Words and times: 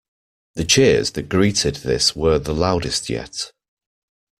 The 0.55 0.65
cheers 0.65 1.11
that 1.11 1.29
greeted 1.29 1.75
this 1.75 2.15
were 2.15 2.39
the 2.39 2.55
loudest 2.55 3.07
yet. 3.07 3.51